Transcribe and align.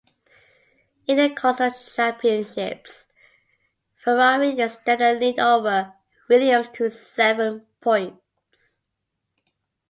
In 1.05 1.17
the 1.17 1.29
Constructors 1.29 1.93
Championship, 1.95 2.87
Ferrari 3.97 4.59
extended 4.59 4.99
their 4.99 5.13
lead 5.19 5.39
over 5.39 5.93
Williams 6.27 6.69
to 6.69 6.89
seven 6.89 7.67
points. 7.81 8.77